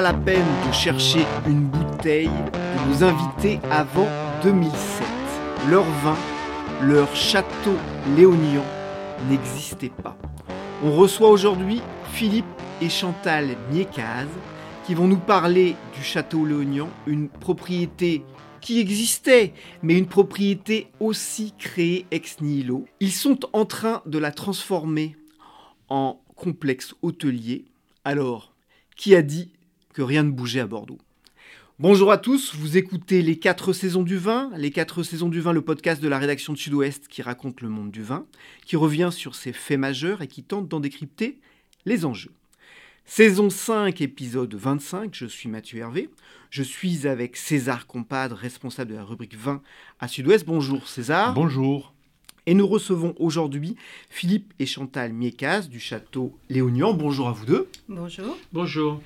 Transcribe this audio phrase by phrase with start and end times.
[0.00, 4.06] La peine de chercher une bouteille de nos invités avant
[4.44, 5.04] 2007.
[5.68, 6.16] Leur vin,
[6.80, 7.74] leur château
[8.16, 8.62] léonien
[9.28, 10.16] n'existait pas.
[10.84, 11.82] On reçoit aujourd'hui
[12.12, 12.46] Philippe
[12.80, 14.28] et Chantal Niekaz
[14.86, 18.22] qui vont nous parler du château léonien, une propriété
[18.60, 19.52] qui existait,
[19.82, 22.86] mais une propriété aussi créée ex nihilo.
[23.00, 25.16] Ils sont en train de la transformer
[25.88, 27.64] en complexe hôtelier.
[28.04, 28.52] Alors,
[28.94, 29.50] qui a dit
[29.98, 31.00] que rien ne bougeait à Bordeaux.
[31.80, 35.52] Bonjour à tous, vous écoutez Les 4 saisons du vin, Les 4 saisons du vin,
[35.52, 38.24] le podcast de la rédaction de Sud-Ouest qui raconte le monde du vin,
[38.64, 41.40] qui revient sur ses faits majeurs et qui tente d'en décrypter
[41.84, 42.30] les enjeux.
[43.06, 46.10] Saison 5, épisode 25, je suis Mathieu Hervé,
[46.50, 49.62] je suis avec César Compadre, responsable de la rubrique vin
[49.98, 50.46] à Sud-Ouest.
[50.46, 51.34] Bonjour César.
[51.34, 51.92] Bonjour.
[52.46, 53.74] Et nous recevons aujourd'hui
[54.10, 56.94] Philippe et Chantal Miekaz du château Léonian.
[56.94, 57.68] Bonjour à vous deux.
[57.88, 58.38] Bonjour.
[58.52, 59.02] Bonjour.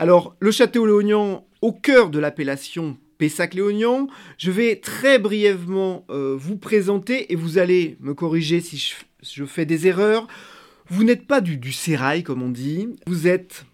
[0.00, 4.06] Alors, le château Léognan, au cœur de l'appellation Pessac-Léognan,
[4.38, 8.94] je vais très brièvement euh, vous présenter et vous allez me corriger si je,
[9.28, 10.28] je fais des erreurs.
[10.88, 12.90] Vous n'êtes pas du, du sérail, comme on dit.
[13.08, 13.64] Vous êtes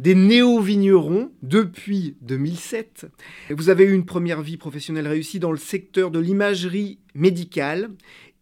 [0.00, 3.06] des néo-vignerons depuis 2007.
[3.50, 7.90] Vous avez eu une première vie professionnelle réussie dans le secteur de l'imagerie médicale.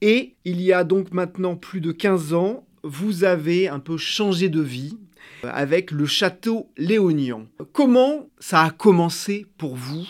[0.00, 4.48] Et il y a donc maintenant plus de 15 ans, vous avez un peu changé
[4.48, 4.96] de vie
[5.42, 7.46] avec le château léonien.
[7.72, 10.06] Comment ça a commencé pour vous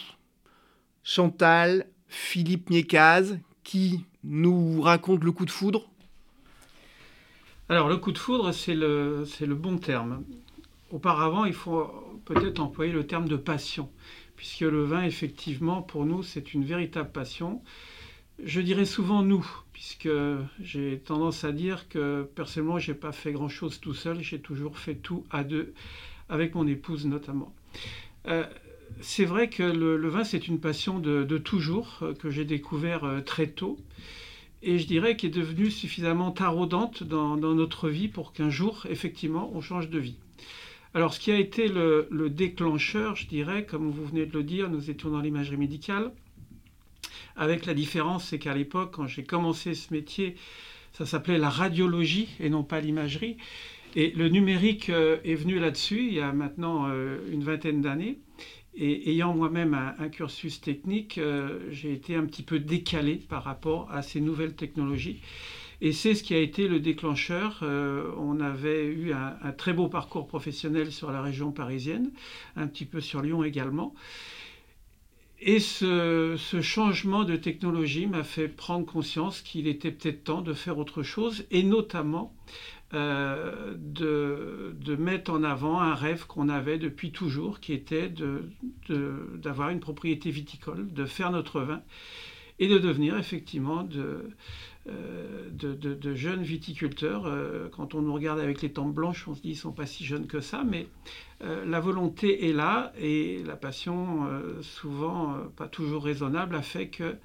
[1.03, 5.89] Chantal, Philippe Niekaz, qui nous raconte le coup de foudre?
[7.69, 10.25] Alors le coup de foudre, c'est le, c'est le bon terme.
[10.91, 13.91] Auparavant, il faut peut-être employer le terme de passion,
[14.37, 17.63] puisque le vin, effectivement, pour nous, c'est une véritable passion.
[18.45, 20.09] Je dirais souvent nous, puisque
[20.61, 24.95] j'ai tendance à dire que personnellement, j'ai pas fait grand-chose tout seul, j'ai toujours fait
[24.95, 25.75] tout à deux,
[26.29, 27.53] avec mon épouse notamment.
[28.27, 28.45] Euh,
[29.01, 33.21] c'est vrai que le, vin, c'est une passion de, toujours, euh, que j'ai découvert euh,
[33.21, 33.77] très tôt,
[34.63, 39.51] et je dirais qu'elle est devenue suffisamment taraudante dans, notre vie pour qu'un jour, effectivement,
[39.53, 40.17] on change de vie.
[40.95, 44.71] Alors, ce qui a été le déclencheur, je dirais, comme vous venez de le dire,
[44.71, 46.13] nous étions dans l'imagerie médicale,
[47.39, 50.35] avec la différence, c'est qu'à l'époque, quand j'ai commencé ce métier,
[50.93, 53.37] ça s'appelait la radiologie et non pas l'imagerie.
[53.95, 58.19] Et le numérique euh, est venu là-dessus il y a maintenant euh, une vingtaine d'années.
[58.75, 63.91] Et ayant moi-même un, cursus technique, euh, j'ai été un petit peu décalé par rapport
[63.91, 65.21] à ces nouvelles technologies.
[65.81, 67.61] Et c'est ce qui a été le déclencheur.
[67.63, 72.11] On avait eu un, très beau parcours professionnel sur la région parisienne,
[72.57, 73.95] un petit peu sur Lyon également.
[75.41, 80.79] Et ce, changement de technologie m'a fait prendre conscience qu'il était peut-être temps de faire
[80.79, 82.35] autre chose, et notamment
[82.93, 88.13] euh, de, mettre en avant un rêve qu'on avait depuis toujours, qui était
[89.39, 91.83] d'avoir une propriété viticole, de faire notre vin,
[92.59, 94.31] et de devenir effectivement de,
[95.59, 97.27] de, de, jeunes viticulteurs.
[97.27, 99.73] Euh, quand on nous regarde avec les tempes blanches, on se dit qu'ils ne sont
[99.73, 100.87] pas si jeunes que ça, mais
[101.43, 106.63] euh, la volonté est là et la passion, euh, souvent euh, pas toujours raisonnable, a
[106.63, 107.17] fait que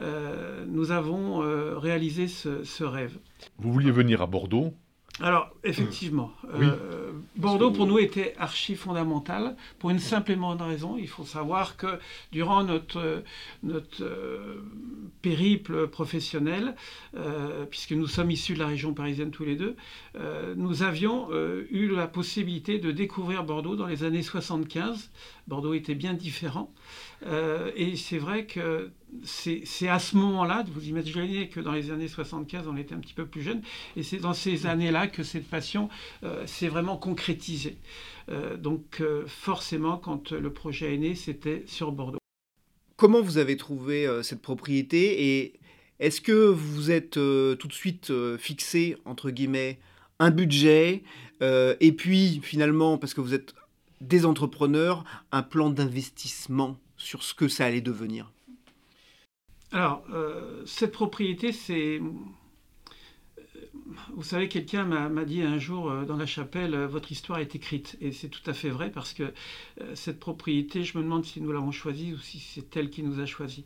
[0.00, 1.38] euh, nous avons
[1.78, 3.18] réalisé ce, rêve.
[3.58, 4.74] Vous vouliez venir à Bordeaux
[5.20, 6.66] alors, effectivement, oui.
[6.66, 10.96] euh, Bordeaux pour nous était archi fondamental pour une simple et bonne raison.
[10.96, 11.98] Il faut savoir que
[12.30, 13.24] durant notre,
[13.64, 14.62] notre euh,
[15.20, 16.76] périple professionnel,
[17.16, 19.76] euh, puisque nous sommes issus de la région parisienne tous les deux,
[20.56, 21.28] nous avions
[21.70, 25.10] eu la possibilité de découvrir Bordeaux dans les années 75.
[25.46, 26.72] Bordeaux était bien différent.
[27.76, 28.90] et c'est vrai que
[29.24, 33.14] c'est à ce moment-là, vous imaginez que dans les années 75, on était un petit
[33.14, 33.62] peu plus jeune,
[33.96, 35.88] et c'est dans ces années-là que cette passion
[36.22, 37.76] euh, s'est vraiment concrétisée.
[38.30, 42.18] Euh, donc forcément, quand le projet est né, c'était sur Bordeaux.
[42.96, 45.52] Comment vous avez trouvé cette propriété et
[46.00, 49.78] est-ce que vous êtes tout de suite fixé, entre guillemets,
[50.18, 51.04] un budget
[51.40, 53.54] et puis finalement, parce que vous êtes
[54.00, 58.32] des entrepreneurs, un plan d'investissement sur ce que ça allait devenir?
[59.72, 62.00] Alors, euh, cette propriété, c'est...
[64.14, 67.54] Vous savez, quelqu'un m'a dit un jour euh, dans la chapelle, euh, votre histoire est
[67.54, 67.96] écrite.
[68.00, 69.32] Et c'est tout à fait vrai parce que
[69.94, 73.20] cette propriété, je me demande si nous l'avons choisie ou si c'est elle qui nous
[73.20, 73.64] a choisis.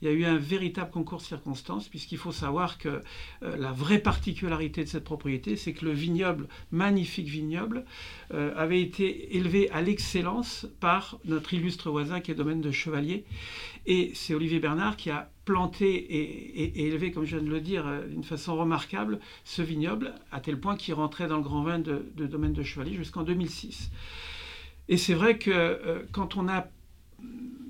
[0.00, 3.00] Il y a eu un véritable concours de circonstances puisqu'il faut savoir que
[3.40, 7.84] la vraie particularité de cette propriété, c'est que le vignoble, magnifique vignoble,
[8.30, 13.24] avait été élevé à l'excellence par notre illustre voisin qui est domaine de Chevalier.
[13.86, 17.86] Et c'est Olivier Bernard qui a planté et, élevé, comme je viens de le dire,
[17.86, 21.78] euh, d'une façon remarquable, ce vignoble, à tel point qu'il rentrait dans le grand vin
[21.78, 23.90] de, domaine de Chevalier jusqu'en 2006.
[24.88, 26.66] Et c'est vrai que euh, quand on a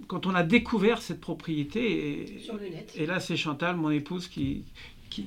[0.06, 2.26] quand on a découvert cette propriété,
[2.94, 4.64] et là c'est Chantal, mon épouse, qui,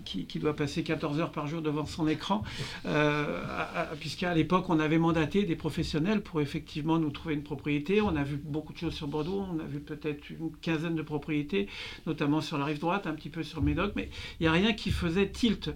[0.05, 2.43] qui, doit passer 14 heures par jour devant son écran,
[2.85, 3.41] euh,
[3.99, 8.01] puisqu'à l'époque, on avait mandaté des professionnels pour effectivement nous trouver une propriété.
[8.01, 11.01] On a vu beaucoup de choses sur Bordeaux, on a vu peut-être une quinzaine de
[11.01, 11.67] propriétés,
[12.05, 14.73] notamment sur la rive droite, un petit peu sur Médoc, mais il n'y a rien
[14.73, 15.71] qui faisait tilt.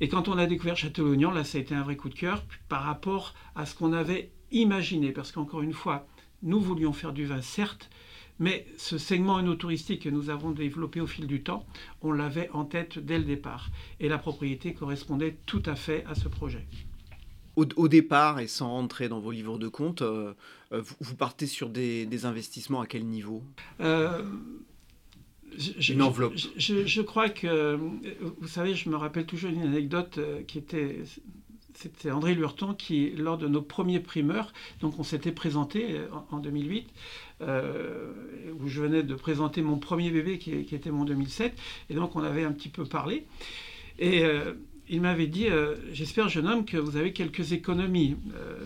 [0.00, 2.44] Et quand on a découvert Château-Lognan, là, ça a été un vrai coup de cœur
[2.68, 6.06] par rapport à ce qu'on avait imaginé, parce qu'encore une fois,
[6.42, 7.90] nous voulions faire du vin, certes,
[8.38, 11.64] mais ce segment œnotouristique que nous avons développé au fil du temps,
[12.02, 13.70] on l'avait en tête dès le départ.
[14.00, 16.66] Et la propriété correspondait tout à fait à ce projet.
[17.56, 20.34] Au, départ, et sans rentrer dans vos livres de compte, euh,
[20.72, 23.44] euh, vous, partez sur des, investissements à quel niveau?
[23.80, 24.24] Euh,
[25.88, 26.32] Une enveloppe.
[26.56, 27.78] Je, je, crois que,
[28.40, 31.04] vous savez, je me rappelle toujours une anecdote qui était
[31.74, 36.38] c'était André Lurton qui, lors de nos premiers primeurs, donc on s'était présenté euh, en,
[36.38, 36.88] 2008,
[37.42, 38.12] euh,
[38.60, 41.54] où je venais de présenter mon premier bébé qui, était mon 2007,
[41.90, 43.26] et donc on avait un petit peu parlé.
[43.98, 44.54] Et euh,
[44.88, 45.46] il m'avait dit
[45.92, 48.16] J'espère, jeune homme, que vous avez quelques économies.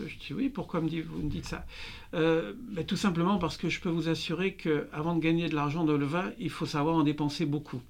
[0.09, 1.65] je dis Oui, pourquoi me vous me dites ça?
[2.13, 5.97] Ben, Tout simplement parce que je peux vous assurer qu'avant de gagner de l'argent dans
[5.97, 7.81] le vin, il faut savoir en dépenser beaucoup.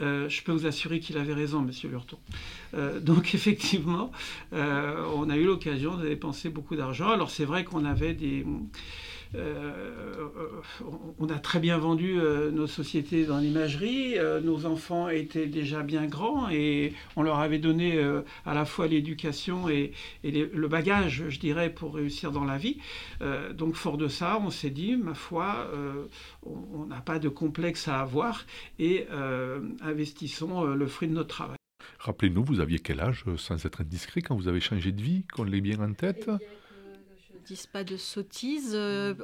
[0.00, 2.18] Euh, je peux vous assurer qu'il avait raison, Monsieur Lurton.
[2.74, 4.10] Euh, donc effectivement,
[4.52, 7.10] euh, on a eu l'occasion de dépenser beaucoup d'argent.
[7.10, 8.44] Alors c'est vrai qu'on avait des
[11.18, 14.18] on a très bien vendu euh, nos sociétés dans l'imagerie.
[14.18, 18.02] Euh, nos enfants étaient déjà bien grands et on leur avait donné
[18.44, 19.92] à la fois l'éducation et,
[20.22, 22.78] le bagage, je dirais, pour réussir dans la vie.
[23.54, 25.70] donc fort de ça, on s'est dit, ma foi,
[26.42, 28.44] on n'a pas de complexe à avoir
[28.78, 29.06] et
[29.82, 31.56] investissons le fruit de notre travail.
[31.98, 35.44] Rappelez-nous, vous aviez quel âge, sans être indiscret, quand vous avez changé de vie, qu'on
[35.44, 36.28] l'ait bien en tête?
[36.28, 36.61] Eh
[37.42, 38.72] disent pas de sottises.
[38.74, 39.14] Euh,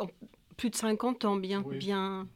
[0.57, 2.29] plus de 50 ans, bien, bien,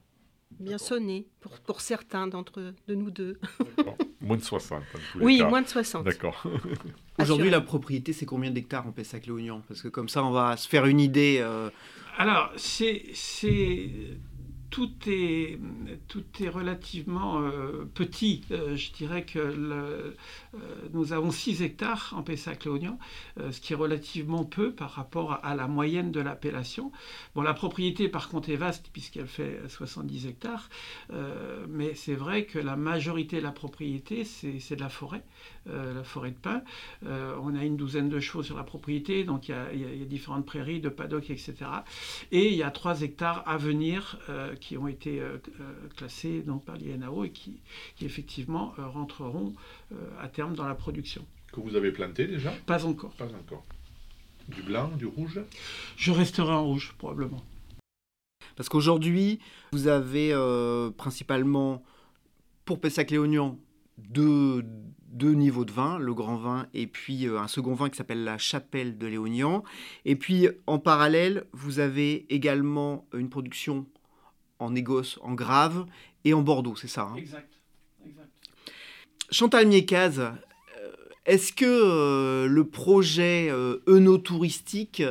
[0.61, 3.38] bien sonné pour, pour certains d'entre de nous deux.
[4.20, 4.82] Moins de 60.
[5.20, 6.05] oui, moins de 60.
[6.05, 6.46] D'accord.
[7.19, 10.69] Aujourd'hui, la propriété, c'est combien d'hectares en Pessac-Léognan Parce que comme ça, on va se
[10.69, 11.38] faire une idée.
[11.40, 11.70] Euh.
[12.17, 13.12] Alors, c'est
[14.72, 15.58] tout est,
[16.08, 18.40] tout est relativement euh, petit.
[18.50, 20.12] Euh, je dirais que euh,
[20.94, 22.98] nous avons 6 hectares en Pessac-Léognan,
[23.50, 26.90] ce qui est relativement peu par rapport à, la moyenne de l'appellation.
[27.35, 30.70] Bon, la propriété, par contre, est vaste puisqu'elle fait 70 hectares,
[31.68, 35.23] mais c'est vrai que la majorité de la propriété, c'est de la forêt,
[35.66, 36.62] la forêt de pin.
[37.04, 40.02] on a une douzaine de chevaux sur la propriété, donc il y, a, il y
[40.02, 41.54] a différentes prairies, de paddocks, etc.
[42.31, 44.19] Et il y a 3 hectares à venir
[44.61, 47.61] qui ont été euh, euh, classés donc, par l'INAO et qui,
[48.00, 49.54] effectivement euh, rentreront
[50.21, 51.25] à terme dans la production.
[51.52, 52.50] Que vous avez planté déjà?
[52.66, 53.12] Pas encore.
[53.12, 53.64] Pas encore.
[54.49, 55.40] Du blanc, du rouge?
[55.97, 57.42] Je resterai en rouge, probablement.
[58.57, 59.38] Parce qu'aujourd'hui,
[59.73, 60.33] vous avez
[60.97, 61.83] principalement,
[62.64, 63.59] pour Pessac-Léognan,
[63.99, 64.64] deux,
[65.12, 68.38] deux niveaux de vin, le grand vin et puis un second vin qui s'appelle la
[68.38, 69.62] chapelle de Léognan.
[70.04, 73.87] Et puis en parallèle, vous avez également une production
[74.59, 75.87] en négoce, en grave
[76.25, 77.16] et en Bordeaux, c'est ça hein?
[77.16, 77.52] Exact,
[79.33, 80.33] Chantal Miekaz, euh,
[81.25, 85.02] est-ce que euh, le projet euh, œnotouristique,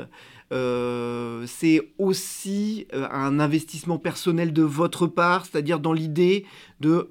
[0.51, 6.45] c'est aussi un investissement personnel de votre part, c'est-à-dire dans l'idée
[6.81, 7.09] de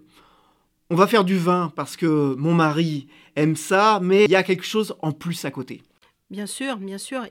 [0.90, 3.06] on va faire du vin parce que mon mari
[3.36, 5.82] aime ça, mais il y a quelque chose en plus à côté
[6.30, 7.26] Bien sûr, bien sûr.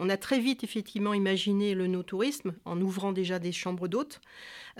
[0.00, 4.22] On a très vite effectivement imaginé le no-tourisme en ouvrant déjà des chambres d'hôtes.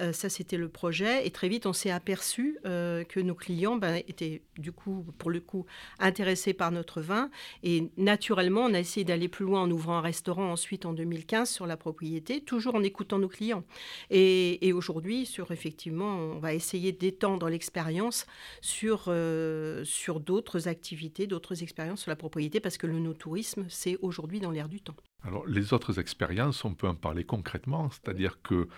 [0.01, 1.27] Euh, ça, c'était le projet.
[1.27, 5.31] Et très vite, on s'est aperçu euh, que nos clients ben, étaient, du coup, pour
[5.31, 5.67] le coup,
[5.99, 7.31] intéressés par notre vin.
[7.63, 11.51] Et naturellement, on a essayé d'aller plus loin en ouvrant un restaurant ensuite en 2015
[11.51, 13.65] sur la propriété, toujours en écoutant nos clients.
[14.11, 18.27] Et, aujourd'hui, sur effectivement, on va essayer d'étendre l'expérience
[18.61, 23.99] sur, euh, sur d'autres activités, d'autres expériences sur la propriété, parce que le no-tourisme, c'est
[24.01, 24.97] aujourd'hui dans l'air du temps.
[25.25, 28.69] Alors, les autres expériences, on peut en parler concrètement, c'est-à-dire que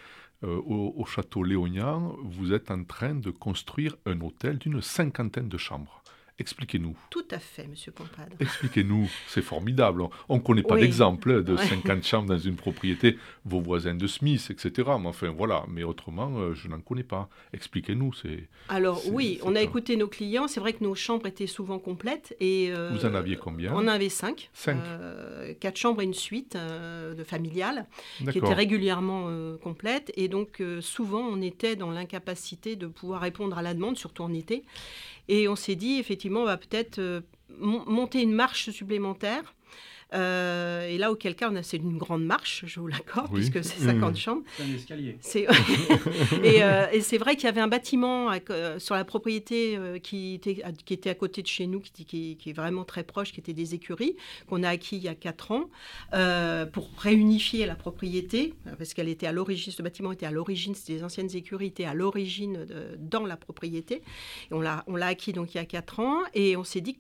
[0.43, 5.59] euh, au, château léonien, vous êtes en train de construire un hôtel d'une cinquantaine de
[5.59, 6.03] chambres.
[6.41, 6.97] Expliquez-nous.
[7.11, 8.35] Tout à fait, Monsieur Compadre.
[8.41, 10.05] Expliquez-nous, c'est formidable.
[10.31, 14.51] On ne connaît pas d'exemple de 50 chambres dans une propriété, vos voisins de Smith,
[14.51, 14.91] etc.
[14.99, 15.65] Mais enfin, voilà.
[15.69, 17.29] Mais autrement, euh, je n'en connais pas.
[17.53, 18.15] Expliquez-nous.
[18.15, 20.49] C'est, Alors oui, on a écouté nos clients.
[20.49, 22.35] C'est vrai que nos chambres étaient souvent complètes.
[22.41, 23.75] Et, euh, Vous en aviez combien?
[23.75, 24.49] On en avait cinq.
[24.55, 24.79] Cinq.
[24.83, 27.87] Euh, quatre chambres et une suite de familiale
[28.31, 29.29] qui étaient régulièrement
[29.63, 30.11] complètes.
[30.17, 34.33] Et donc, souvent, on était dans l'incapacité de pouvoir répondre à la demande, surtout en
[34.33, 34.65] été.
[35.31, 37.21] Et on s'est dit, effectivement, on va peut-être euh,
[37.61, 39.55] monter une marche supplémentaire
[40.15, 44.13] euh, et là, auquel cas, c'est une grande marche, je vous l'accorde, puisque c'est 50
[44.13, 44.17] mmh.
[44.17, 44.43] chambres.
[44.57, 45.19] C'est un escalier.
[46.61, 50.63] Euh, et, c'est vrai qu'il y avait un bâtiment euh, sur la propriété qui, était,
[50.85, 53.53] qui était à côté de chez nous, qui, qui, est vraiment très proche, qui était
[53.53, 54.17] des écuries,
[54.49, 55.71] qu'on a acquis il y a 4 ans,
[56.73, 60.95] pour réunifier la propriété, parce qu'elle était à l'origine, ce bâtiment était à l'origine, c'était
[60.95, 62.67] des anciennes écuries, était à l'origine
[62.99, 64.03] dans la propriété.
[64.51, 66.99] Et on l'a acquis donc il y a 4 ans, et on s'est dit,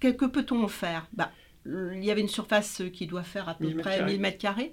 [0.00, 1.08] que, que peut-on en faire?
[1.12, 1.30] Bah,
[1.66, 4.72] il y avait une surface qui doit faire à peu près 1000 mètres carrés.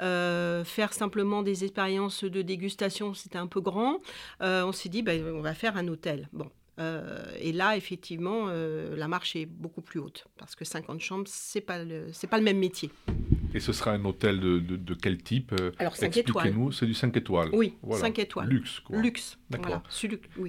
[0.00, 4.00] Euh, faire simplement des expériences de dégustation, c'était un peu grand.
[4.42, 6.28] Euh, on s'est dit, ben, on va faire un hôtel.
[6.32, 6.50] Bon.
[6.80, 11.60] Euh, et là, effectivement, la marche est beaucoup plus haute parce que 50 chambres, c'est
[11.60, 11.78] pas
[12.12, 12.90] c'est pas le même métier.
[13.54, 16.52] Et ce sera un hôtel de, de, quel type Alors 5 étoiles.
[16.52, 17.50] nous c'est du 5 étoiles.
[17.52, 18.48] Oui, 5 étoiles.
[18.48, 18.80] Luxe.
[18.80, 18.98] Quoi.
[18.98, 19.38] Luxe.
[19.50, 19.82] D'accord.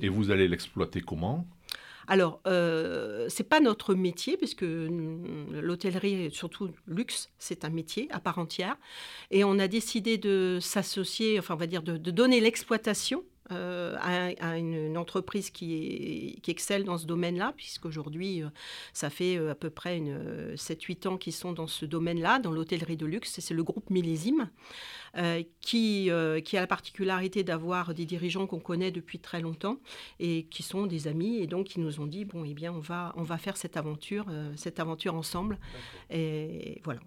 [0.01, 1.47] Et vous allez l'exploiter comment?
[2.07, 8.19] Alors, euh, ce n'est pas notre métier, puisque l'hôtellerie, surtout luxe, c'est un métier à
[8.19, 8.77] part entière.
[9.31, 14.57] Et on a décidé de s'associer, enfin, on va dire, de donner l'exploitation euh, à,
[14.57, 18.49] une, entreprise qui, qui, excelle dans ce domaine-là, puisqu'aujourd'hui, euh,
[18.91, 19.99] ça fait euh, à peu près
[20.55, 23.39] 7-8 ans qu'ils sont dans ce domaine-là, dans l'hôtellerie de luxe.
[23.39, 24.49] C'est le groupe Millésime,
[25.61, 26.09] qui,
[26.43, 29.79] qui a la particularité d'avoir des dirigeants qu'on connaît depuis très longtemps
[30.19, 31.37] et qui sont des amis.
[31.37, 33.77] Et donc, ils nous ont dit, bon, eh bien, on va, on va faire cette
[33.77, 34.25] aventure,
[34.55, 35.59] cette aventure ensemble.
[36.09, 36.99] Et voilà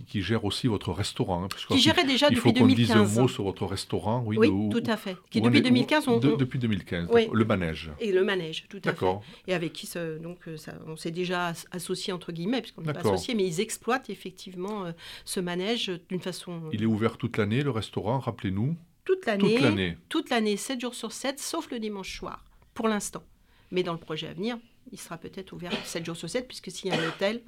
[0.00, 1.44] qui, gère aussi votre restaurant.
[1.44, 2.70] Hein, qui gérait déjà depuis 2015.
[2.70, 4.22] Il faut qu'on dise un mot sur votre restaurant.
[4.26, 4.36] Oui,
[4.70, 5.16] tout à fait.
[5.30, 7.90] Qui depuis 2015, on, depuis 2015, le manège.
[8.00, 9.06] Et le manège, tout à fait.
[9.46, 9.88] Et avec qui
[10.20, 13.60] donc, euh, ça, on s'est déjà associé, entre guillemets, puisqu'on n'est pas associé, mais ils
[13.60, 14.92] exploitent effectivement euh,
[15.24, 16.62] ce manège d'une façon...
[16.72, 19.98] Il est ouvert toute l'année, le restaurant, rappelez-nous Toute l'année.
[20.08, 22.44] Toute l'année, 7 jours sur 7, sauf le dimanche soir,
[22.74, 23.22] pour l'instant.
[23.70, 24.58] Mais dans le projet à venir,
[24.92, 27.42] il sera peut-être ouvert 7 jours sur 7, puisque s'il y a un hôtel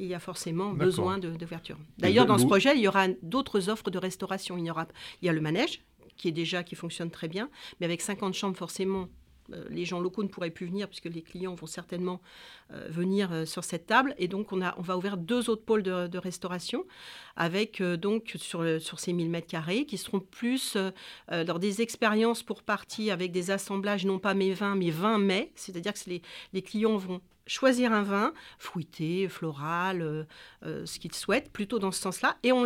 [0.00, 1.76] il y a forcément besoin d'ouverture.
[1.98, 4.56] D'ailleurs, dans ce projet, il y aura d'autres offres de restauration.
[4.56, 4.86] Il y, aura,
[5.20, 5.82] il y a le manège,
[6.16, 9.08] qui est déjà qui fonctionne très bien, mais avec 50 chambres, forcément,
[9.52, 12.20] euh, les gens locaux ne pourraient plus venir puisque les clients vont certainement
[12.72, 14.14] euh, venir euh, sur cette table.
[14.16, 16.86] Et donc, on, a, on va ouvrir deux autres pôles de, restauration
[17.36, 20.76] avec donc sur, sur ces 1000 mètres carrés qui seront plus
[21.28, 25.50] dans des expériences pour partie avec des assemblages, non pas mes vins, mais 20 mets.
[25.54, 26.20] C'est-à-dire que les,
[26.52, 30.24] les clients vont choisir un vin fruité, floral, euh,
[30.64, 32.64] euh, ce qu'ils souhaitent, plutôt dans ce sens-là, et on,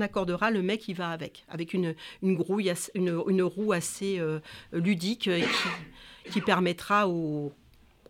[0.00, 4.40] accordera le mec qui va avec, avec une, une, grouille, une, roue assez euh,
[4.72, 7.52] ludique qui, qui, permettra aux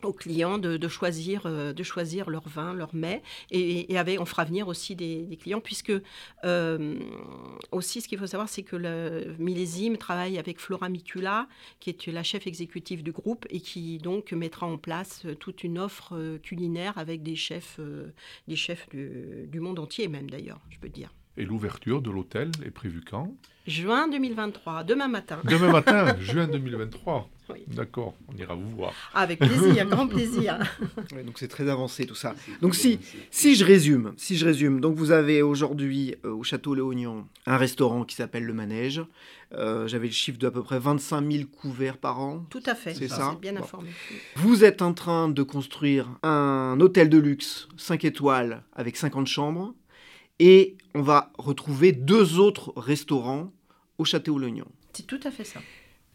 [0.04, 3.22] aux clients de, choisir, euh, de choisir leur vin, leur mets.
[3.50, 3.86] Et,
[4.18, 5.92] on fera venir aussi des, clients, puisque
[6.44, 6.98] euh,
[7.72, 11.48] aussi ce qu'il faut savoir, c'est que le millésime travaille avec Flora Mitula,
[11.80, 15.78] qui est la chef exécutive du groupe, et qui donc mettra en place toute une
[15.78, 17.80] offre euh, culinaire avec des chefs,
[18.48, 21.12] des chefs du monde entier même d'ailleurs, je peux dire.
[21.36, 23.34] Et l'ouverture de l'hôtel est prévue quand?
[23.66, 25.38] Juin 2023, demain matin.
[25.50, 27.28] Demain matin, juin 2023.
[27.50, 27.58] Oui.
[27.66, 28.94] D'accord, on ira vous voir.
[29.12, 30.58] Avec plaisir, grand plaisir.
[31.26, 32.34] donc c'est très avancé tout ça.
[32.62, 32.98] Donc si,
[33.30, 37.58] si je résume, si je résume, donc vous avez aujourd'hui euh, au château Léognan un
[37.58, 39.02] restaurant qui s'appelle le Manège.
[39.52, 42.46] Euh, j'avais le chiffre d'à peu près 25 000 couverts par an.
[42.48, 42.94] Tout à fait.
[42.94, 43.36] C'est ça.
[43.42, 43.90] Bien informé.
[44.36, 49.74] Vous êtes en train de construire un hôtel de luxe 5 étoiles avec 50 chambres
[50.38, 53.52] et on va retrouver deux autres restaurants
[53.98, 54.66] au Château-Legnon.
[54.92, 55.60] C'est tout à fait ça.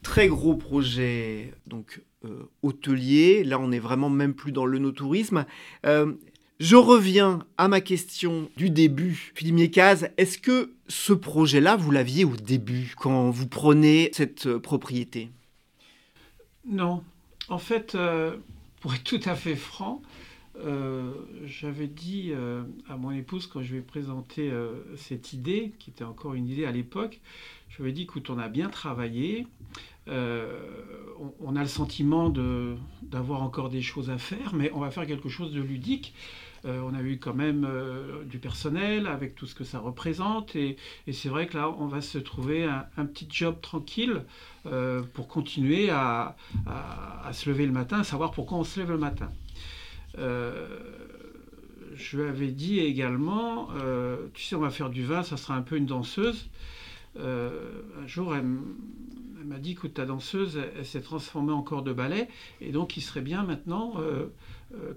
[0.03, 3.43] Très gros projet donc euh, hôtelier.
[3.43, 5.45] Là, on est vraiment même plus dans le no-tourisme.
[5.85, 6.13] Euh,
[6.59, 9.31] Je reviens à ma question du début.
[9.33, 14.59] Philippe Miekaz, est-ce que ce projet-là, vous l'aviez au début, quand vous prenez cette euh,
[14.59, 15.29] propriété?
[16.65, 17.01] Non.
[17.47, 18.35] En fait, euh,
[18.81, 20.01] pour être tout à fait franc,
[20.59, 21.11] euh,
[21.45, 22.31] j'avais dit
[22.87, 24.51] à mon épouse quand je lui ai présenté
[24.95, 27.19] cette idée, qui était encore une idée à l'époque,
[27.69, 29.47] je lui ai dit, écoute, on a bien travaillé,
[30.07, 32.29] on, a le sentiment
[33.03, 36.13] d'avoir encore des choses à faire, mais on va faire quelque chose de ludique.
[36.65, 40.55] Euh, on a eu quand même euh, du personnel avec tout ce que ça représente.
[40.55, 40.77] Et,
[41.11, 44.23] c'est vrai que là, on va se trouver un, petit job tranquille
[44.65, 46.35] euh, pour continuer à,
[47.31, 49.31] se lever le matin, savoir pourquoi on se lève le matin.
[50.17, 53.69] Je lui avais dit également,
[54.33, 56.49] tu sais, on va faire du vin, ça sera un peu une danseuse.
[57.17, 58.45] un jour, elle,
[59.45, 62.27] m'a dit que ta danseuse, elle, s'est transformée en corps de ballet,
[62.61, 63.93] et donc il serait bien maintenant
[64.75, 64.93] euh,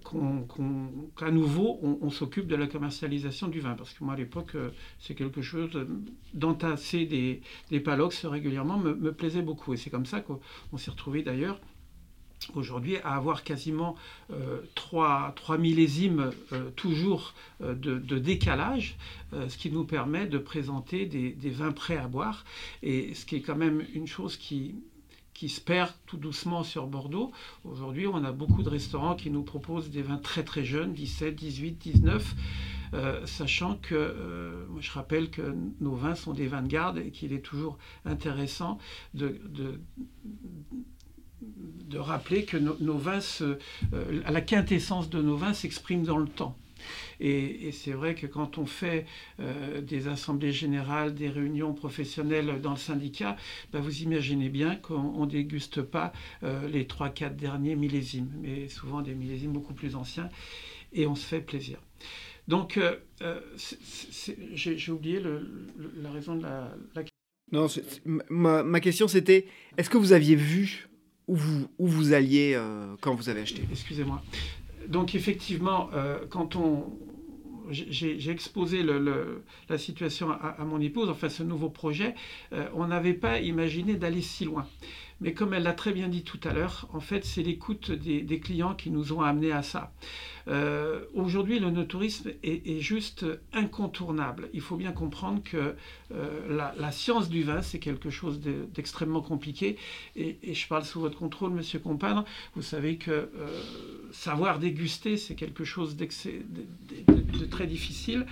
[1.17, 3.75] qu'à nouveau on, s'occupe de la commercialisation du vin.
[3.75, 5.71] Parce que moi à l'époque, euh, c'est quelque chose
[6.35, 7.41] d'entasser des,
[7.71, 9.73] des palox régulièrement me, plaisait beaucoup.
[9.73, 11.59] Et c'est comme ça qu'on s'est retrouvé d'ailleurs
[12.55, 13.97] aujourd'hui à avoir quasiment
[14.33, 18.97] euh, 3, millésimes euh, toujours de, décalage,
[19.33, 22.45] ce qui nous permet de présenter des, vins prêts à boire.
[22.83, 24.75] Et ce qui est quand même une chose qui,
[25.35, 27.33] qui se perd tout doucement sur Bordeaux.
[27.65, 31.35] Aujourd'hui, on a beaucoup de restaurants qui nous proposent des vins très très jeunes, 17,
[31.35, 32.35] 18, 19.
[33.25, 37.33] sachant que, euh, je rappelle que nos vins sont des vins de garde et qu'il
[37.33, 38.79] est toujours intéressant
[39.15, 39.41] de,
[41.99, 43.59] rappeler que nos vins, se,
[43.93, 46.57] euh, la quintessence de nos vins s'exprime dans le temps.
[47.21, 49.07] Et, c'est vrai que quand on fait
[49.39, 53.37] euh, des assemblées générales, des réunions professionnelles dans le syndicat,
[53.73, 59.01] bah, vous imaginez bien qu'on ne déguste pas euh, les 3-4 derniers millésimes, mais souvent
[59.01, 60.29] des millésimes beaucoup plus anciens,
[60.93, 61.79] et on se fait plaisir.
[62.49, 62.81] Donc,
[64.55, 65.23] j'ai oublié
[66.03, 67.13] la raison de la, question.
[67.53, 67.69] Non,
[68.29, 69.47] ma, ma, question c'était,
[69.79, 70.89] est-ce que vous aviez vu
[71.29, 71.37] où
[71.79, 72.61] vous, alliez
[73.01, 74.23] quand vous avez acheté Excusez-moi
[74.89, 76.93] donc effectivement, euh, quand on,
[77.71, 82.15] j'ai exposé la situation à, mon épouse, enfin ce nouveau projet,
[82.53, 84.67] euh, on n'avait pas imaginé d'aller si loin.
[85.23, 88.41] Mais comme elle l'a très bien dit tout à l'heure, en fait, c'est l'écoute des,
[88.41, 89.93] clients qui nous ont amenés à ça.
[90.49, 94.49] Euh, aujourd'hui, le no-tourisme est, juste incontournable.
[94.53, 95.77] Il faut bien comprendre que
[96.13, 99.77] euh, la, science du vin, c'est quelque chose d'extrêmement compliqué.
[100.17, 102.25] Et, je parle sous votre contrôle, Monsieur Compadre.
[102.57, 103.29] Vous savez que euh,
[104.11, 108.27] savoir déguster, c'est quelque chose de, très difficile.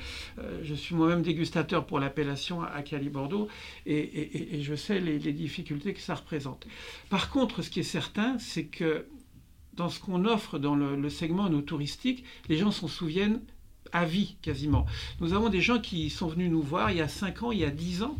[0.62, 3.48] je suis moi-même dégustateur pour l'appellation à Cali Bordeaux
[3.86, 6.66] et, je sais les difficultés que ça représente.
[7.08, 9.06] Par contre, ce qui est certain, c'est que
[9.74, 13.40] dans ce qu'on offre dans le, segment no touristique, les gens s'en souviennent
[13.92, 14.86] à vie quasiment.
[15.20, 17.58] Nous avons des gens qui sont venus nous voir il y a 5 ans, il
[17.60, 18.16] y a 10 ans,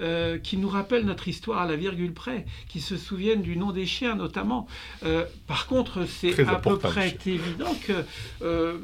[0.00, 3.70] euh, qui nous rappellent notre histoire à la virgule près, qui se souviennent du nom
[3.70, 4.66] des chiens notamment.
[5.04, 8.04] Euh, par contre, c'est à peu près évident que
[8.42, 8.78] euh,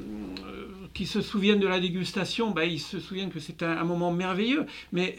[0.95, 4.67] qui se souviennent de la dégustation, bah, ils se souviennent que c'est un, moment merveilleux,
[4.93, 5.19] mais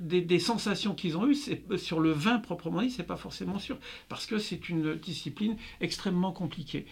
[0.00, 1.36] des, sensations qu'ils ont eues
[1.76, 3.76] sur le vin proprement dit, c'est pas forcément sûr,
[4.08, 6.86] parce que c'est une discipline extrêmement compliquée.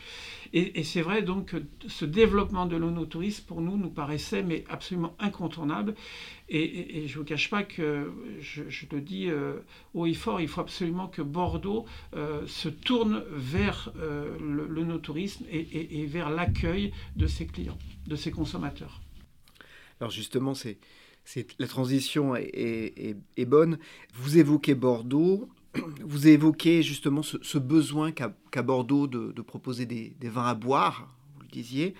[0.53, 5.15] Et, c'est vrai donc que ce développement de l'onotourisme pour nous nous paraissait mais absolument
[5.19, 5.95] incontournable.
[6.51, 9.59] Et, je ne vous cache pas que je, le dis euh,
[9.93, 11.85] haut et fort, il faut absolument que Bordeaux
[12.15, 18.31] euh, se tourne vers euh, le, no-tourisme et, vers l'accueil de ses clients, de ses
[18.31, 19.03] consommateurs.
[20.01, 20.79] Alors justement, c'est,
[21.59, 23.15] la transition est,
[23.47, 23.79] bonne.
[24.15, 25.51] Vous évoquez Bordeaux.
[26.01, 31.43] Vous évoquez justement ce, besoin qu'a, Bordeaux de, proposer des, des, vins à boire, vous
[31.43, 31.95] le disiez.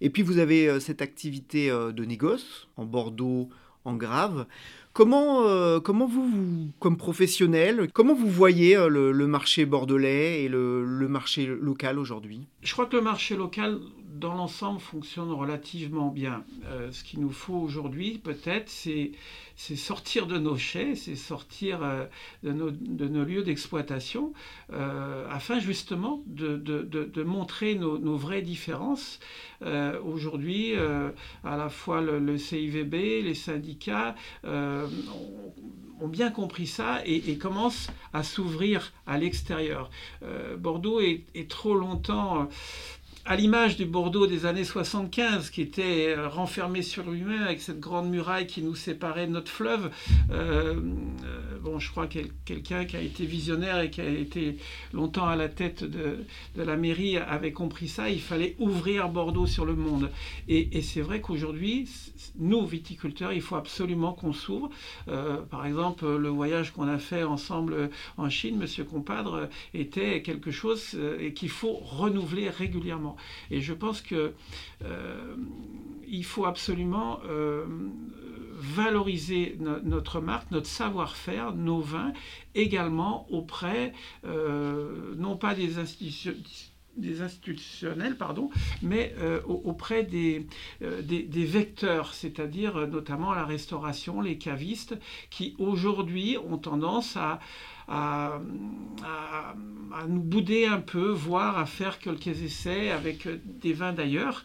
[0.00, 3.48] Et puis vous avez cette activité de négoce en Bordeaux,
[3.86, 4.46] en grave.
[4.92, 11.06] Comment, euh, comment vous, comme professionnel, comment vous voyez euh, le, marché bordelais et le
[11.08, 12.46] marché local aujourd'hui?
[12.62, 13.78] Je crois que le marché local,
[14.18, 16.44] dans l'ensemble, fonctionne relativement bien.
[16.66, 19.12] Euh, ce qu'il nous faut aujourd'hui, peut-être, c'est
[19.56, 22.06] sortir de nos chais, c'est sortir euh,
[22.42, 24.32] de, nos, lieux d'exploitation,
[24.72, 29.18] euh, afin justement de, montrer nos, vraies différences.
[30.04, 38.22] Aujourd'hui, à la fois le, CIVB, les syndicats ont, bien compris ça et, commencent à
[38.22, 39.90] s'ouvrir à l'extérieur.
[40.58, 42.48] Bordeaux est, trop longtemps
[43.26, 47.80] à l'image du Bordeaux des années 75, qui était euh, renfermé sur lui-même avec cette
[47.80, 49.90] grande muraille qui nous séparait de notre fleuve.
[50.30, 54.58] Euh, euh, bon, je crois que quelqu'un qui a été visionnaire et qui a été
[54.92, 56.24] longtemps à la tête de,
[56.56, 58.08] la mairie avait compris ça.
[58.08, 60.10] Il fallait ouvrir Bordeaux sur le monde.
[60.48, 61.88] Et, c'est vrai qu'aujourd'hui,
[62.38, 64.70] nous, viticulteurs, il faut absolument qu'on s'ouvre.
[65.50, 70.96] par exemple, le voyage qu'on a fait ensemble en Chine, Monsieur Compadre, était quelque chose
[71.34, 73.15] qu'il faut renouveler régulièrement.
[73.50, 74.32] Et je pense qu'il
[74.84, 75.36] euh,
[76.22, 77.64] faut absolument euh,
[78.56, 82.12] valoriser notre marque, notre savoir-faire, nos vins,
[82.54, 83.92] également auprès,
[84.24, 86.34] euh, non pas des institutions
[86.96, 88.50] des institutionnels, pardon,
[88.82, 89.14] mais
[89.46, 90.46] auprès des,
[90.80, 94.96] des, vecteurs, c'est-à-dire notamment la restauration, les cavistes,
[95.30, 97.40] qui aujourd'hui ont tendance à,
[97.88, 98.40] à,
[100.08, 104.44] nous bouder un peu, voire à faire quelques essais avec des vins d'ailleurs.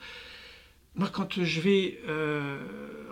[0.95, 2.59] Moi, quand je vais euh,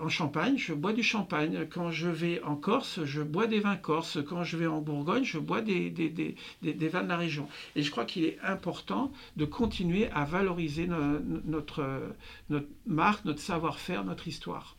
[0.02, 1.66] en Champagne, je bois du champagne.
[1.70, 4.18] Quand je vais en Corse, je bois des vins corses.
[4.28, 7.48] Quand je vais en Bourgogne, je bois des, des, des, des vins de la région.
[7.76, 12.02] Et je crois qu'il est important de continuer à valoriser notre,
[12.50, 14.76] notre marque, notre savoir-faire, notre histoire.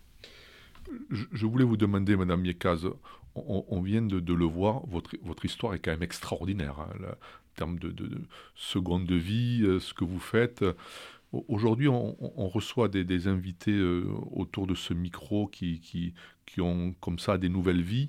[1.09, 2.87] Je voulais vous demander, Madame Miekaz,
[3.35, 6.81] on, vient de, le voir, votre, votre, histoire est quand même extraordinaire.
[6.81, 7.95] Hein, en termes de,
[8.55, 10.65] seconde de vie, euh, ce que vous faites.
[11.33, 16.15] Aujourd'hui, on, reçoit des, invités euh, autour de ce micro qui,
[16.59, 18.09] ont comme ça des nouvelles vies.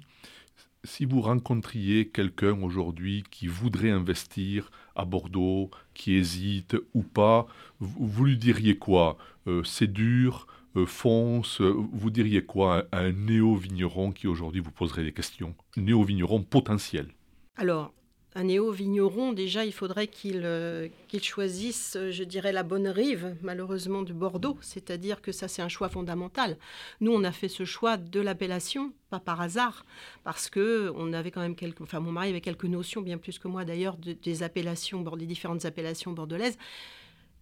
[0.84, 7.46] Si vous rencontriez quelqu'un aujourd'hui qui voudrait investir à Bordeaux, qui hésite ou pas,
[7.80, 9.20] vous, lui diriez quoi?
[9.46, 15.04] Euh, C'est dur, euh, fonce, vous diriez quoi à un néo-vigneron qui aujourd'hui vous poserait
[15.04, 15.54] des questions?
[15.78, 17.14] Néo-vigneron potentiel.
[17.56, 17.94] Alors,
[18.34, 20.88] un néo-vigneron, déjà, il faudrait qu'il euh,
[21.22, 24.58] choisisse, je dirais, la bonne rive, malheureusement, du Bordeaux.
[24.62, 26.58] C'est-à-dire que ça, c'est un choix fondamental.
[27.02, 29.86] Nous, on a fait ce choix de l'appellation, pas par hasard,
[30.24, 31.82] parce que on avait quand même quelques...
[31.82, 35.66] Enfin, mon mari avait quelques notions, bien plus que moi d'ailleurs, des appellations, des différentes
[35.66, 36.58] appellations bordelaises.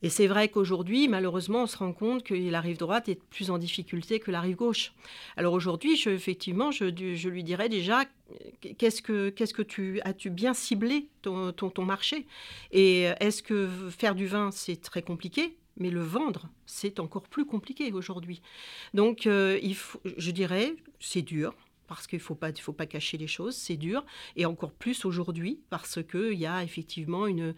[0.02, 3.52] Et c'est vrai qu'aujourd'hui, malheureusement, on se rend compte que la rive droite est plus
[3.52, 4.94] en difficulté que la rive gauche.
[5.36, 6.86] Alors aujourd'hui, je, effectivement, je,
[7.28, 8.06] lui dirais déjà,
[8.62, 12.26] qu'est-ce que, tu as-tu bien ciblé ton, ton, marché?
[12.72, 15.58] Et est-ce que faire du vin, c'est très compliqué?
[15.78, 18.42] Mais le vendre, c'est encore plus compliqué aujourd'hui.
[18.94, 19.60] Donc, euh,
[20.18, 21.54] je dirais, c'est dur,
[21.90, 26.00] parce qu'il ne faut pas, cacher les choses, c'est dur, et encore plus aujourd'hui, parce
[26.04, 27.56] qu'il y a effectivement une,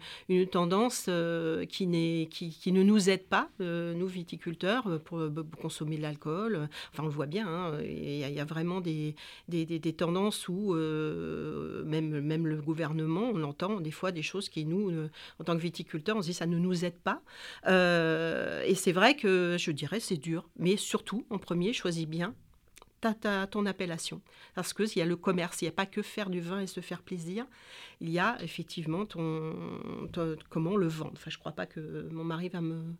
[0.50, 5.20] tendance euh, qui, ne nous aide pas, euh, nous viticulteurs, euh, pour,
[5.60, 6.68] consommer de l'alcool.
[6.92, 9.14] Enfin, on le voit bien, hein, il y, a vraiment des,
[9.96, 14.90] tendances où même, même le gouvernement, on entend des fois des choses qui, nous,
[15.38, 17.20] en tant que viticulteurs, on se dit ça ne nous aide pas.
[17.66, 22.34] et c'est vrai que je dirais c'est dur, mais surtout, en premier, choisis bien
[23.02, 24.20] ta, ton appellation.
[24.54, 26.66] Parce qu'il y a le commerce, il n'y a pas que faire du vin et
[26.66, 27.46] se faire plaisir.
[28.00, 29.54] Il y a effectivement ton,
[30.48, 31.12] comment le vendre.
[31.14, 32.94] Enfin, je ne crois pas que mon mari va me...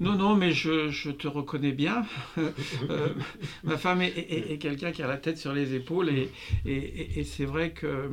[0.00, 2.04] Non, non, mais je, te reconnais bien.
[2.90, 3.14] Euh,
[3.62, 6.30] ma femme est, quelqu'un qui a la tête sur les épaules et,
[6.66, 8.10] et c'est vrai que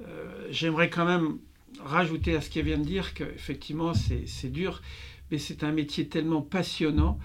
[0.00, 1.38] euh, j'aimerais quand même
[1.80, 4.82] rajouter à ce qu'elle vient de dire qu'effectivement c'est dur,
[5.30, 7.18] mais c'est un métier tellement passionnant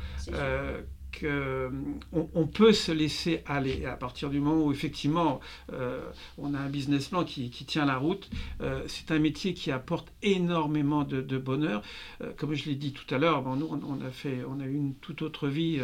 [1.23, 5.39] on, on, peut se laisser aller à partir du moment où effectivement
[5.73, 6.01] euh,
[6.37, 8.29] on a un business plan qui, tient la route.
[8.61, 11.81] Euh, c'est un métier qui apporte énormément de, bonheur.
[12.21, 14.75] Euh, comme je l'ai dit tout à l'heure, nous on, a fait, on a eu
[14.75, 15.79] une toute autre vie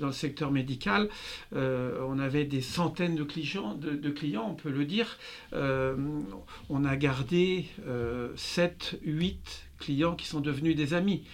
[0.00, 1.08] dans le secteur médical.
[1.52, 5.18] on avait des centaines de clients, de, clients, on peut le dire.
[5.52, 7.66] on a gardé
[8.36, 11.24] 7, 8 clients qui sont devenus des amis.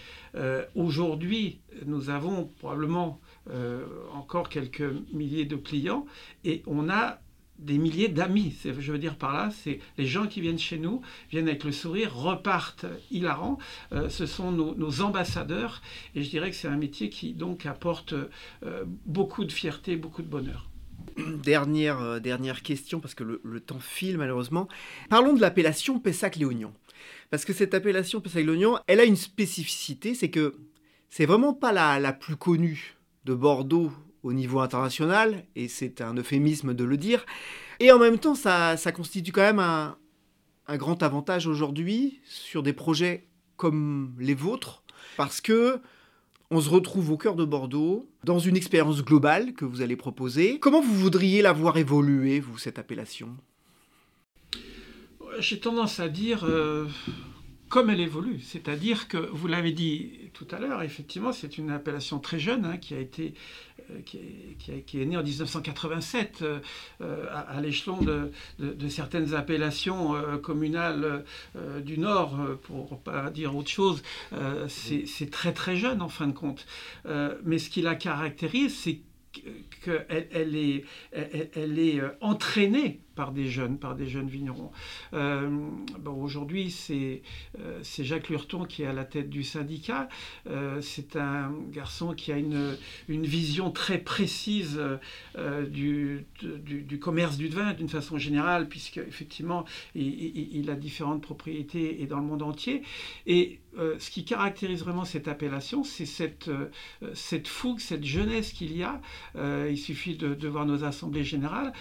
[0.75, 3.21] Aujourd'hui, nous avons probablement
[3.51, 6.05] euh, encore quelques milliers de clients
[6.45, 7.19] et on a
[7.59, 8.55] des milliers d'amis.
[8.63, 11.73] Je veux dire par là, c'est les gens qui viennent chez nous, viennent avec le
[11.73, 13.59] sourire, repartent hilarants.
[13.93, 15.81] Euh, ce sont nos, ambassadeurs
[16.15, 20.23] et je dirais que c'est un métier qui donc apporte euh, beaucoup de fierté, beaucoup
[20.23, 20.69] de bonheur.
[21.43, 24.69] Dernière, dernière question, parce que le, temps file malheureusement.
[25.09, 26.73] Parlons de l'appellation Pessac-Léognan.
[27.31, 30.57] Parce que cette appellation Pessac-Léognan, elle a une spécificité, c'est que
[31.09, 32.98] c'est vraiment pas la, la plus connue
[33.29, 37.27] de Bordeaux au niveau international, et c'est un euphémisme de le dire.
[37.79, 39.97] Et en même temps, ça, constitue quand même un,
[40.77, 44.83] grand avantage aujourd'hui sur des projets comme les vôtres,
[45.17, 45.81] parce que
[46.51, 50.59] on se retrouve au cœur de Bordeaux, dans une expérience globale que vous allez proposer.
[50.59, 53.37] Comment vous voudriez la voir évoluer, vous, cette appellation?
[55.41, 56.87] J'ai tendance à dire, euh,
[57.69, 58.41] comme elle évolue.
[58.41, 62.77] C'est-à-dire que, vous l'avez dit tout à l'heure, effectivement, c'est une appellation très jeune hein,
[62.77, 63.35] qui a été
[63.91, 66.61] euh, qui est, née en 1987 euh,
[67.33, 71.25] à, l'échelon de, certaines appellations communales
[71.83, 74.03] du Nord, pour pas dire autre chose.
[74.69, 76.67] c'est très très jeune en fin de compte.
[77.45, 79.01] mais ce qui la caractérise, c'est
[79.85, 84.71] qu'elle elle est, elle, est entraînée par des jeunes, par des jeunes vignerons.
[85.13, 85.51] Euh,
[85.99, 87.23] bon, Aujourd'hui, c'est
[87.59, 90.09] euh, Jacques Lurton qui est à la tête du syndicat.
[90.49, 92.77] Euh, c'est un garçon qui a une,
[93.09, 94.81] une vision très précise
[95.69, 99.65] du, du, commerce du vin d'une façon générale, puisque effectivement,
[99.97, 102.83] il, il, a différentes propriétés et dans le monde entier.
[103.27, 106.51] Et ce qui caractérise vraiment cette appellation, c'est cette,
[107.15, 109.01] cette fougue, cette jeunesse qu'il y a.
[109.69, 111.73] il suffit de, de, voir nos assemblées générales.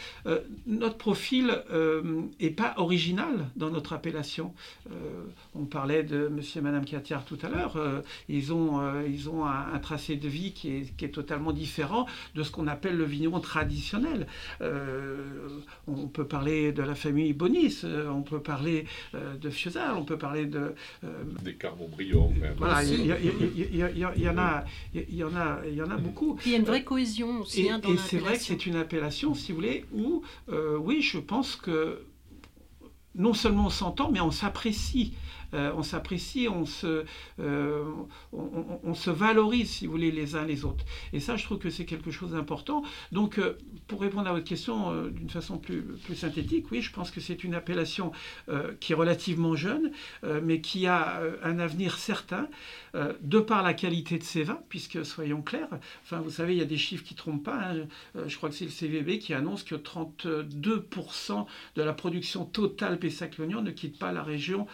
[0.66, 4.54] notre profil n'est euh, pas original dans notre appellation.
[4.92, 5.24] Euh,
[5.56, 7.78] on parlait de monsieur et madame Catiard tout à l'heure.
[7.78, 12.06] Euh, ils ont, ils ont un, tracé de vie qui est, qui est, totalement différent
[12.36, 14.28] de ce qu'on appelle le vigneron traditionnel.
[15.88, 20.46] on peut parler de la famille Bonis, on peut parler de Fiozal, on peut parler
[20.46, 20.74] de...
[21.44, 22.34] Des Carmont-Briand.
[22.58, 23.12] Voilà, il y,
[24.28, 26.38] en a, il y en a, il y en a beaucoup.
[26.46, 27.66] il y a une vraie cohésion aussi.
[27.66, 30.24] Et, hein, et c'est vrai que c'est une appellation, si vous voulez, où,
[30.80, 32.06] oui, je je pense que
[33.16, 35.16] non seulement on s'entend, mais on s'apprécie.
[35.54, 37.06] Euh, on s'apprécie, on se,
[37.40, 37.86] euh,
[38.34, 40.86] on, se valorise, si vous voulez, les uns les autres.
[41.14, 42.84] Et ça, je trouve que c'est quelque chose d'important.
[43.12, 43.58] Donc, euh,
[43.88, 47.44] pour répondre à votre question d'une façon plus, plus, synthétique, oui, je pense que c'est
[47.44, 48.12] une appellation
[48.80, 49.92] qui est relativement jeune,
[50.44, 52.48] mais qui a un avenir certain,
[52.94, 55.70] de par la qualité de ses vins, puisque, soyons clairs,
[56.04, 57.60] enfin, vous savez, il y a des chiffres qui ne trompent pas.
[57.62, 57.88] Hein.
[58.26, 63.62] je crois que c'est le CVB qui annonce que 32% de la production totale Pessac-Lognan
[63.62, 64.68] ne quitte pas la région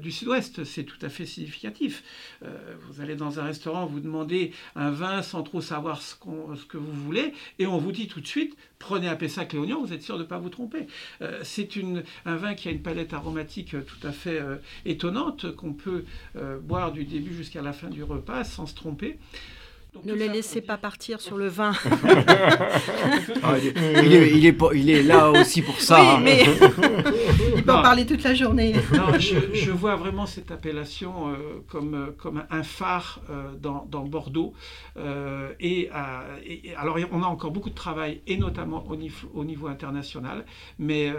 [0.00, 0.10] du
[0.64, 2.02] c'est tout à fait significatif.
[2.44, 6.64] Euh, vous allez dans un restaurant, vous demandez un vin sans trop savoir ce, ce,
[6.64, 9.92] que vous voulez, et on vous dit tout de suite, prenez un Pessac Léognan, vous
[9.92, 10.86] êtes sûr de ne pas vous tromper.
[11.22, 11.68] Euh, c'est
[12.24, 16.04] un vin qui a une palette aromatique tout à fait euh, étonnante, qu'on peut
[16.62, 19.18] boire du début jusqu'à la fin du repas sans se tromper
[20.04, 21.72] ne les laissez pas partir sur le vin.
[23.42, 26.16] Ah, il, est, il, est, là aussi pour ça.
[26.16, 26.42] Oui, mais
[27.56, 28.74] il peut en parler toute la journée.
[29.18, 34.52] je, vois vraiment cette appellation euh, comme, comme un phare euh, dans, Bordeaux.
[34.96, 35.90] Euh, et,
[36.76, 40.44] alors, on a encore beaucoup de travail, et notamment au niveau, au niveau international,
[40.78, 41.12] mais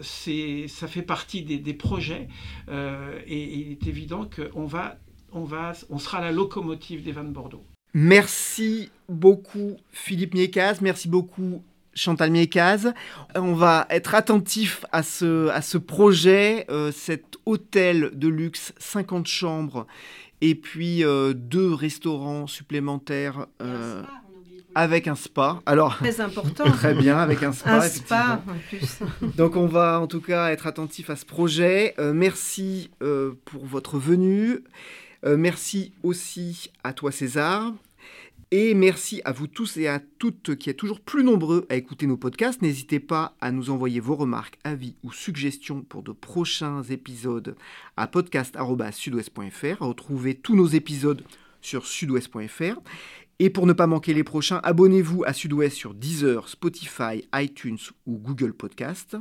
[0.00, 2.28] ça fait partie des, des projets.
[2.68, 4.96] et il est évident qu'on va
[5.32, 7.64] on, va, on sera la locomotive des vins de Bordeaux.
[7.94, 11.62] Merci beaucoup Philippe Miekaz, merci beaucoup
[11.94, 12.92] Chantal Miekaz.
[13.34, 19.26] On va être attentif à ce, à ce projet, euh, cet hôtel de luxe, 50
[19.26, 19.86] chambres,
[20.40, 23.46] et puis euh, deux restaurants supplémentaires.
[23.60, 24.02] Euh,
[24.74, 25.60] avec un spa.
[25.66, 26.70] Alors, très important.
[26.70, 27.78] très bien, avec un spa.
[27.78, 28.98] Un spa en plus.
[29.36, 31.94] Donc, on va en tout cas être attentif à ce projet.
[31.98, 32.90] merci
[33.44, 34.60] pour votre venue.
[35.24, 37.72] Euh, merci aussi à toi César.
[38.50, 42.06] Et merci à vous tous et à toutes qui êtes toujours plus nombreux à écouter
[42.06, 42.62] nos podcasts.
[42.62, 47.56] N'hésitez pas à nous envoyer vos remarques, avis ou suggestions pour de prochains épisodes
[47.98, 49.84] à podcast.sudouest.fr.
[49.84, 51.22] Retrouvez tous nos épisodes
[51.60, 52.80] sur sudouest.fr.
[53.38, 58.16] Et pour ne pas manquer les prochains, abonnez-vous à Sudouest sur Deezer, Spotify, iTunes ou
[58.16, 59.16] Google Podcast.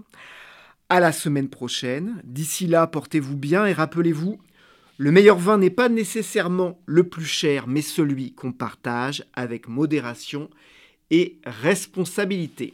[0.89, 2.21] À la semaine prochaine.
[2.23, 4.39] D'ici là, portez-vous bien et rappelez-vous,
[4.97, 10.49] le meilleur vin n'est pas nécessairement le plus cher, mais celui qu'on partage avec modération
[11.11, 12.73] et responsabilité.